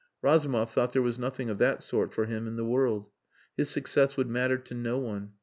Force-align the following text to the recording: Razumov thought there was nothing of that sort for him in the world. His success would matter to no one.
Razumov 0.23 0.71
thought 0.71 0.93
there 0.93 1.01
was 1.03 1.19
nothing 1.19 1.47
of 1.51 1.59
that 1.59 1.83
sort 1.83 2.11
for 2.11 2.25
him 2.25 2.47
in 2.47 2.55
the 2.55 2.65
world. 2.65 3.11
His 3.55 3.69
success 3.69 4.17
would 4.17 4.29
matter 4.29 4.57
to 4.57 4.73
no 4.73 4.97
one. 4.97 5.33